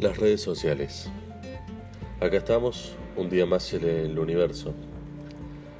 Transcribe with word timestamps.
Las 0.00 0.16
redes 0.16 0.40
sociales. 0.40 1.10
Acá 2.20 2.36
estamos, 2.36 2.92
un 3.16 3.28
día 3.28 3.46
más 3.46 3.72
en 3.74 3.82
el 3.82 4.16
universo. 4.16 4.72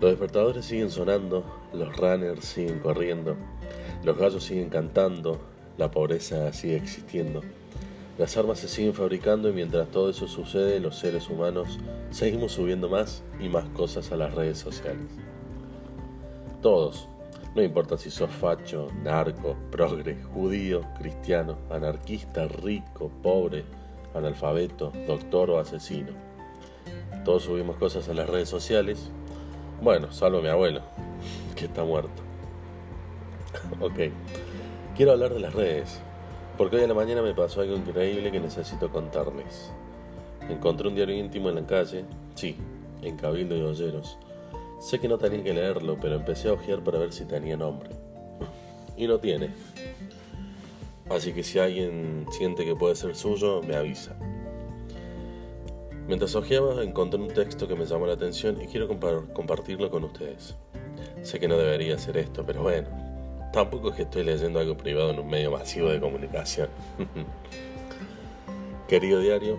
Los 0.00 0.10
despertadores 0.10 0.64
siguen 0.64 0.90
sonando, 0.90 1.44
los 1.72 1.96
runners 1.96 2.44
siguen 2.44 2.80
corriendo, 2.80 3.36
los 4.02 4.18
gallos 4.18 4.42
siguen 4.42 4.68
cantando, 4.68 5.38
la 5.78 5.92
pobreza 5.92 6.52
sigue 6.52 6.74
existiendo. 6.74 7.42
Las 8.18 8.36
armas 8.36 8.58
se 8.58 8.66
siguen 8.66 8.94
fabricando 8.94 9.48
y 9.48 9.52
mientras 9.52 9.88
todo 9.92 10.10
eso 10.10 10.26
sucede, 10.26 10.80
los 10.80 10.98
seres 10.98 11.30
humanos 11.30 11.78
seguimos 12.10 12.50
subiendo 12.50 12.88
más 12.88 13.22
y 13.38 13.48
más 13.48 13.68
cosas 13.68 14.10
a 14.10 14.16
las 14.16 14.34
redes 14.34 14.58
sociales. 14.58 15.06
Todos, 16.60 17.06
no 17.54 17.62
importa 17.62 17.96
si 17.96 18.10
sos 18.10 18.30
facho, 18.30 18.88
narco, 19.04 19.54
progre, 19.70 20.20
judío, 20.34 20.80
cristiano, 20.98 21.58
anarquista, 21.70 22.48
rico, 22.48 23.08
pobre, 23.22 23.64
analfabeto, 24.14 24.92
doctor 25.06 25.50
o 25.50 25.58
asesino. 25.58 26.12
Todos 27.24 27.44
subimos 27.44 27.76
cosas 27.76 28.08
a 28.08 28.14
las 28.14 28.28
redes 28.28 28.48
sociales. 28.48 29.10
Bueno, 29.82 30.12
salvo 30.12 30.40
mi 30.40 30.48
abuelo, 30.48 30.82
que 31.56 31.66
está 31.66 31.84
muerto. 31.84 32.22
ok, 33.80 33.98
quiero 34.96 35.12
hablar 35.12 35.34
de 35.34 35.40
las 35.40 35.54
redes, 35.54 36.00
porque 36.56 36.76
hoy 36.76 36.84
a 36.84 36.88
la 36.88 36.94
mañana 36.94 37.22
me 37.22 37.34
pasó 37.34 37.60
algo 37.60 37.76
increíble 37.76 38.30
que 38.30 38.40
necesito 38.40 38.90
contarles. 38.90 39.72
Encontré 40.48 40.88
un 40.88 40.94
diario 40.94 41.16
íntimo 41.16 41.48
en 41.48 41.56
la 41.56 41.66
calle, 41.66 42.04
sí, 42.34 42.56
en 43.02 43.16
Cabildo 43.16 43.54
de 43.54 43.64
Olleros. 43.64 44.18
Sé 44.80 44.98
que 44.98 45.08
no 45.08 45.18
tenía 45.18 45.44
que 45.44 45.52
leerlo, 45.52 45.98
pero 46.00 46.16
empecé 46.16 46.48
a 46.48 46.54
ojear 46.54 46.82
para 46.82 46.98
ver 46.98 47.12
si 47.12 47.24
tenía 47.24 47.56
nombre. 47.56 47.90
Y 48.96 49.06
no 49.06 49.18
tiene. 49.18 49.54
Así 51.10 51.32
que 51.32 51.42
si 51.42 51.58
alguien 51.58 52.24
siente 52.30 52.64
que 52.64 52.76
puede 52.76 52.94
ser 52.94 53.16
suyo, 53.16 53.60
me 53.62 53.74
avisa. 53.74 54.16
Mientras 56.06 56.34
ojeaba, 56.36 56.82
encontré 56.82 57.20
un 57.20 57.28
texto 57.28 57.66
que 57.66 57.74
me 57.74 57.84
llamó 57.84 58.06
la 58.06 58.14
atención 58.14 58.60
y 58.62 58.66
quiero 58.68 58.88
compartirlo 58.88 59.90
con 59.90 60.04
ustedes. 60.04 60.54
Sé 61.22 61.40
que 61.40 61.48
no 61.48 61.56
debería 61.56 61.96
hacer 61.96 62.16
esto, 62.16 62.44
pero 62.46 62.62
bueno, 62.62 62.88
tampoco 63.52 63.90
es 63.90 63.96
que 63.96 64.02
estoy 64.02 64.24
leyendo 64.24 64.60
algo 64.60 64.76
privado 64.76 65.10
en 65.10 65.18
un 65.18 65.28
medio 65.28 65.50
masivo 65.50 65.88
de 65.88 66.00
comunicación. 66.00 66.68
Querido 68.88 69.20
diario, 69.20 69.58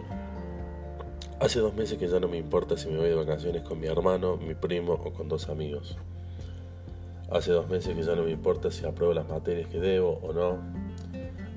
hace 1.39 1.59
dos 1.59 1.73
meses 1.73 1.97
que 1.97 2.07
ya 2.07 2.19
no 2.19 2.29
me 2.29 2.37
importa 2.37 2.77
si 2.77 2.89
me 2.89 2.97
voy 2.97 3.09
de 3.09 3.15
vacaciones 3.15 3.61
con 3.63 3.79
mi 3.79 3.87
hermano, 3.87 4.37
mi 4.37 4.55
primo 4.55 4.93
o 4.93 5.13
con 5.13 5.27
dos 5.27 5.49
amigos. 5.49 5.97
Hace 7.29 7.51
dos 7.51 7.69
meses 7.69 7.95
que 7.95 8.03
ya 8.03 8.15
no 8.15 8.23
me 8.23 8.31
importa 8.31 8.71
si 8.71 8.85
apruebo 8.85 9.13
las 9.13 9.27
materias 9.29 9.69
que 9.69 9.79
debo 9.79 10.19
o 10.21 10.33
no, 10.33 10.59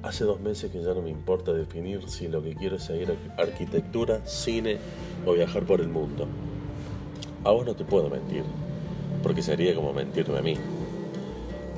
Hace 0.04 0.24
dos 0.24 0.38
meses 0.38 0.70
que 0.70 0.82
ya 0.82 0.92
no 0.92 1.00
me 1.00 1.08
importa 1.08 1.54
definir 1.54 2.10
si 2.10 2.28
lo 2.28 2.42
que 2.42 2.54
quiero 2.54 2.76
es 2.76 2.82
seguir 2.82 3.16
arquitectura, 3.38 4.20
cine 4.26 4.76
o 5.24 5.32
viajar 5.32 5.64
por 5.64 5.80
el 5.80 5.88
mundo. 5.88 6.26
A 7.42 7.52
vos 7.52 7.64
no 7.64 7.74
te 7.74 7.86
puedo 7.86 8.10
mentir, 8.10 8.42
porque 9.22 9.40
sería 9.40 9.74
como 9.74 9.94
mentirme 9.94 10.36
a 10.36 10.42
mí. 10.42 10.58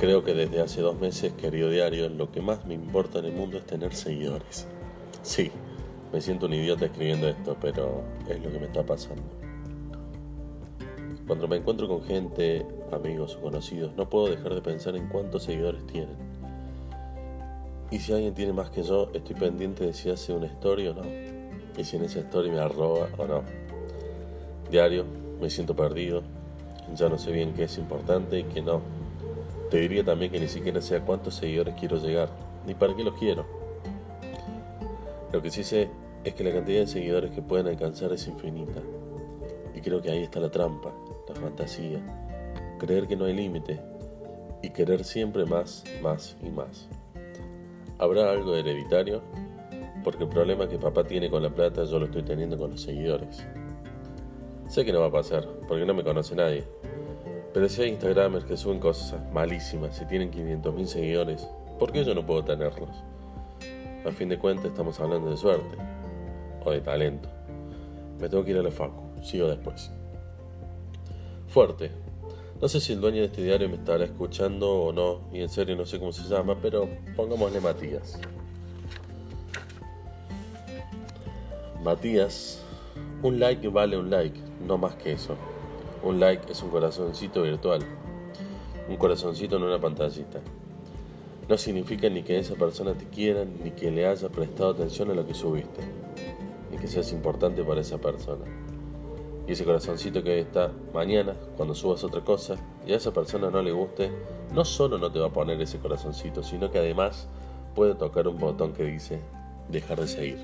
Creo 0.01 0.25
que 0.25 0.35
desde 0.35 0.61
hace 0.61 0.81
dos 0.81 0.99
meses, 0.99 1.35
querido 1.35 1.71
diario, 1.71 2.09
lo 2.09 2.33
que 2.33 2.41
más 2.41 2.67
me 2.67 2.75
importa 2.75 3.21
en 3.21 3.27
el 3.27 3.33
mundo 3.33 3.59
es 3.59 3.65
tener 3.65 3.95
seguidores. 3.95 4.67
Sí, 5.23 5.53
me 6.13 6.21
siento 6.21 6.47
un 6.47 6.55
idiota 6.55 6.87
escribiendo 6.87 7.29
esto, 7.29 7.57
pero 7.61 8.03
es 8.29 8.43
lo 8.43 8.51
que 8.51 8.59
me 8.59 8.67
está 8.67 8.85
pasando. 8.85 9.23
Cuando 11.29 11.47
me 11.47 11.59
encuentro 11.59 11.87
con 11.87 12.03
gente, 12.03 12.67
amigos 12.91 13.37
o 13.37 13.43
conocidos, 13.43 13.95
no 13.97 14.11
puedo 14.11 14.29
dejar 14.31 14.53
de 14.53 14.63
pensar 14.63 14.97
en 14.97 15.07
cuántos 15.07 15.45
seguidores 15.45 15.87
tienen 15.87 16.36
y 17.91 17.99
si 18.01 18.13
alguien 18.13 18.35
tiene 18.35 18.53
más 18.53 18.71
que 18.71 18.83
yo, 18.83 19.11
estoy 19.15 19.37
pendiente 19.37 19.87
de 19.87 19.93
si 19.93 20.11
hace 20.11 20.33
una 20.33 20.47
story 20.47 20.89
o 20.89 20.95
no. 20.95 21.03
Y 21.77 21.85
si 21.85 21.97
en 21.97 22.05
esa 22.05 22.21
story 22.21 22.51
me 22.51 22.59
arroba 22.59 23.09
o 23.17 23.27
no. 23.27 23.43
Diario, 24.71 25.05
me 25.41 25.49
siento 25.51 25.77
perdido. 25.77 26.23
Ya 26.95 27.09
no 27.09 27.19
sé 27.19 27.31
bien 27.31 27.53
qué 27.55 27.65
es 27.65 27.79
importante 27.79 28.41
y 28.41 28.45
qué 28.45 28.61
no. 28.61 28.81
Te 29.71 29.79
diría 29.79 30.05
también 30.05 30.33
que 30.33 30.41
ni 30.41 30.49
siquiera 30.49 30.81
sé 30.81 30.97
a 30.97 31.05
cuántos 31.05 31.35
seguidores 31.35 31.75
quiero 31.79 31.99
llegar, 31.99 32.29
ni 32.67 32.75
para 32.75 32.95
qué 32.95 33.05
los 33.05 33.15
quiero. 33.15 33.45
Lo 35.33 35.43
que 35.43 35.51
sí 35.51 35.63
sé 35.63 35.89
es 36.25 36.35
que 36.35 36.43
la 36.43 36.53
cantidad 36.53 36.81
de 36.81 36.87
seguidores 36.87 37.31
que 37.31 37.43
pueden 37.43 37.69
alcanzar 37.69 38.13
es 38.13 38.27
infinita. 38.27 38.81
Y 39.75 39.81
creo 39.81 40.03
que 40.03 40.11
ahí 40.11 40.23
está 40.23 40.41
la 40.41 40.51
trampa, 40.51 40.93
la 41.29 41.35
fantasía. 41.35 42.01
Creer 42.79 43.07
que 43.07 43.17
no 43.17 43.27
hay 43.27 43.35
límite 43.35 43.81
y 44.63 44.71
querer 44.71 45.05
siempre 45.05 45.45
más, 45.45 45.85
más 46.03 46.37
y 46.43 46.51
más. 46.51 46.89
¿Habrá 47.99 48.31
algo 48.31 48.55
hereditario? 48.55 49.23
Porque 50.05 50.25
el 50.25 50.29
problema 50.29 50.69
que 50.69 50.79
papá 50.79 51.05
tiene 51.05 51.31
con 51.31 51.43
la 51.43 51.49
plata 51.49 51.85
yo 51.85 51.99
lo 51.99 52.05
estoy 52.05 52.23
teniendo 52.23 52.59
con 52.59 52.73
los 52.73 52.83
seguidores. 52.83 53.43
Sé 54.69 54.85
que 54.85 54.93
no 54.93 55.01
va 55.01 55.07
a 55.07 55.13
pasar, 55.13 55.49
porque 55.67 55.87
no 55.87 55.95
me 55.95 56.05
conoce 56.05 56.35
nadie. 56.35 56.65
Pero 57.55 57.71
si 57.71 57.81
hay 57.81 57.89
Instagramers 57.89 58.45
que 58.45 58.59
suben 58.59 58.81
cosas 58.81 59.19
malísimas 59.33 59.99
y 60.03 60.05
tienen 60.05 60.31
500.000 60.31 60.85
seguidores, 60.85 61.49
¿por 61.79 61.91
qué 61.91 62.05
yo 62.05 62.15
no 62.15 62.27
puedo 62.27 62.45
tenerlos? 62.45 63.03
A 64.05 64.11
fin 64.11 64.29
de 64.29 64.39
cuentas 64.39 64.67
estamos 64.67 65.01
hablando 65.01 65.31
de 65.31 65.39
suerte 65.39 65.79
o 66.63 66.71
de 66.71 66.83
talento. 66.83 67.31
Me 68.21 68.29
tengo 68.29 68.45
que 68.45 68.51
ir 68.51 68.59
a 68.59 68.63
la 68.63 68.71
facu, 68.71 69.23
sigo 69.23 69.49
después. 69.49 69.91
Fuerte, 71.49 71.93
no 72.61 72.69
sé 72.69 72.81
si 72.81 72.95
el 72.95 73.01
dueño 73.01 73.21
de 73.21 73.27
este 73.27 73.43
diario 73.43 73.69
me 73.69 73.77
estará 73.77 74.05
escuchando 74.05 74.71
o 74.71 74.93
no, 74.93 75.21
y 75.33 75.41
en 75.41 75.49
serio 75.49 75.77
no 75.77 75.85
sé 75.85 75.99
cómo 75.99 76.13
se 76.13 76.23
llama, 76.23 76.57
pero 76.61 76.89
pongámosle 77.15 77.61
Matías. 77.61 78.19
Matías, 81.85 82.63
un 83.23 83.39
like 83.39 83.69
vale 83.69 83.99
un 83.99 84.11
like, 84.11 84.41
no 84.67 84.79
más 84.79 84.95
que 84.97 85.13
eso. 85.13 85.37
Un 86.03 86.19
like 86.19 86.51
es 86.51 86.63
un 86.63 86.71
corazoncito 86.71 87.43
virtual, 87.43 87.83
un 88.89 88.97
corazoncito 88.97 89.57
en 89.57 89.65
una 89.65 89.79
pantallita. 89.79 90.41
No 91.49 91.59
significa 91.59 92.09
ni 92.09 92.23
que 92.23 92.39
esa 92.39 92.55
persona 92.55 92.95
te 92.95 93.05
quiera, 93.05 93.45
ni 93.45 93.71
que 93.71 93.91
le 93.91 94.07
haya 94.07 94.29
prestado 94.31 94.71
atención 94.71 95.11
a 95.11 95.15
lo 95.15 95.27
que 95.27 95.35
subiste, 95.35 95.83
ni 96.71 96.79
que 96.79 96.89
seas 96.89 97.13
importante 97.13 97.63
para 97.63 97.83
esa 97.83 97.99
persona. 97.99 98.45
Y 99.47 99.53
ese 99.53 99.65
corazoncito 99.65 100.23
que 100.23 100.41
está 100.41 100.73
mañana, 100.93 101.35
cuando 101.57 101.75
subas 101.75 102.03
otra 102.03 102.23
cosa 102.23 102.57
y 102.87 102.93
a 102.93 102.97
esa 102.97 103.13
persona 103.13 103.51
no 103.51 103.63
le 103.63 103.73
guste, 103.73 104.11
no 104.53 104.65
solo 104.65 104.99
no 104.99 105.11
te 105.13 105.21
va 105.21 105.27
a 105.27 105.33
poner 105.33 105.61
ese 105.61 105.79
corazoncito, 105.79 106.43
sino 106.43 106.71
que 106.71 106.79
además 106.79 107.29
puede 107.75 107.95
tocar 107.95 108.27
un 108.27 108.39
botón 108.39 108.73
que 108.73 108.85
dice 108.85 109.21
dejar 109.69 110.01
de 110.01 110.09
seguir. 110.09 110.39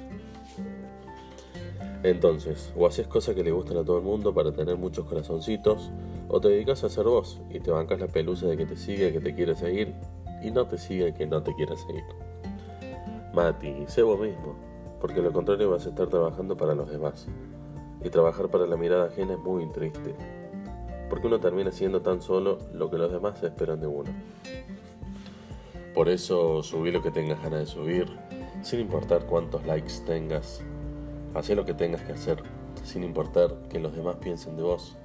Entonces, 2.05 2.73
o 2.77 2.87
haces 2.87 3.07
cosas 3.07 3.35
que 3.35 3.45
le 3.45 3.53
gustan 3.53 3.77
a 3.77 3.85
todo 3.85 3.99
el 3.99 4.05
mundo 4.05 4.35
para 4.35 4.53
tener 4.53 4.77
muchos 4.77 5.07
corazoncitos, 5.07 5.91
o 6.29 6.41
te 6.41 6.49
dedicas 6.49 6.83
a 6.83 6.89
ser 6.89 7.05
vos 7.05 7.41
y 7.51 7.61
te 7.61 7.71
bancas 7.71 8.01
la 8.01 8.09
pelusa 8.09 8.47
de 8.47 8.57
que 8.57 8.67
te 8.67 8.77
sigue, 8.77 9.13
que 9.13 9.21
te 9.21 9.35
quiere 9.35 9.55
seguir, 9.55 9.95
y 10.43 10.51
no 10.51 10.67
te 10.67 10.79
sigue 10.79 11.15
que 11.15 11.27
no 11.27 11.43
te 11.43 11.55
quiere 11.55 11.77
seguir. 11.77 12.05
Mati, 13.33 13.85
sé 13.87 14.03
vos 14.03 14.21
mismo, 14.21 14.57
porque 15.01 15.23
lo 15.23 15.33
contrario 15.33 15.71
vas 15.71 15.87
a 15.87 15.91
estar 15.91 16.09
trabajando 16.09 16.57
para 16.57 16.75
los 16.75 16.91
demás. 16.91 17.29
Y 18.05 18.11
trabajar 18.11 18.49
para 18.49 18.67
la 18.67 18.77
mirada 18.77 19.07
ajena 19.07 19.35
es 19.35 19.39
muy 19.39 19.67
triste, 19.69 20.15
porque 21.09 21.27
uno 21.27 21.39
termina 21.41 21.71
siendo 21.71 22.03
tan 22.03 22.21
solo 22.21 22.59
lo 22.73 22.91
que 22.91 22.99
los 22.99 23.13
demás 23.13 23.43
esperan 23.43 23.81
de 23.81 23.87
uno. 23.87 24.11
Por 25.95 26.09
eso 26.09 26.63
subí 26.63 26.91
lo 26.91 27.03
que 27.03 27.11
tengas 27.11 27.43
ganas 27.43 27.61
de 27.61 27.67
subir, 27.67 28.07
sin 28.63 28.81
importar 28.81 29.27
cuántos 29.27 29.65
likes 29.67 30.01
tengas. 30.07 30.63
Haz 31.35 31.51
lo 31.51 31.65
que 31.65 31.75
tengas 31.75 32.03
que 32.03 32.13
hacer, 32.13 32.43
sin 32.83 33.05
importar 33.05 33.55
que 33.69 33.79
los 33.79 33.95
demás 33.95 34.17
piensen 34.17 34.57
de 34.57 34.63
vos. 34.63 34.97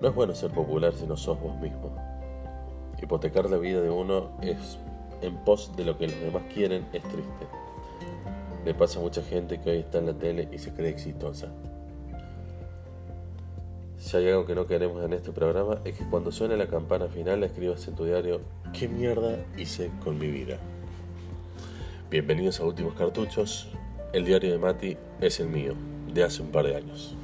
No 0.00 0.08
es 0.08 0.14
bueno 0.14 0.34
ser 0.34 0.50
popular 0.50 0.94
si 0.94 1.06
no 1.06 1.16
sos 1.16 1.40
vos 1.40 1.58
mismo. 1.60 1.94
Hipotecar 3.02 3.48
la 3.50 3.56
vida 3.56 3.80
de 3.80 3.90
uno 3.90 4.30
es 4.42 4.78
en 5.22 5.36
pos 5.44 5.74
de 5.76 5.84
lo 5.84 5.96
que 5.98 6.08
los 6.08 6.20
demás 6.20 6.42
quieren 6.52 6.86
es 6.92 7.02
triste. 7.02 7.46
Le 8.64 8.74
pasa 8.74 8.98
a 8.98 9.02
mucha 9.02 9.22
gente 9.22 9.60
que 9.60 9.70
hoy 9.70 9.78
está 9.78 9.98
en 9.98 10.06
la 10.06 10.14
tele 10.14 10.48
y 10.52 10.58
se 10.58 10.72
cree 10.72 10.90
exitosa. 10.90 11.48
Si 14.10 14.16
hay 14.16 14.28
algo 14.28 14.44
que 14.44 14.56
no 14.56 14.66
queremos 14.66 15.04
en 15.04 15.12
este 15.12 15.30
programa 15.30 15.82
es 15.84 15.96
que 15.96 16.04
cuando 16.04 16.32
suene 16.32 16.56
la 16.56 16.66
campana 16.66 17.06
final 17.06 17.44
escribas 17.44 17.86
en 17.86 17.94
tu 17.94 18.04
diario 18.04 18.40
¿Qué 18.72 18.88
mierda 18.88 19.38
hice 19.56 19.92
con 20.02 20.18
mi 20.18 20.26
vida? 20.26 20.58
Bienvenidos 22.10 22.58
a 22.58 22.64
Últimos 22.64 22.94
Cartuchos. 22.94 23.68
El 24.12 24.24
diario 24.24 24.50
de 24.50 24.58
Mati 24.58 24.96
es 25.20 25.38
el 25.38 25.46
mío, 25.46 25.74
de 26.12 26.24
hace 26.24 26.42
un 26.42 26.50
par 26.50 26.66
de 26.66 26.74
años. 26.74 27.14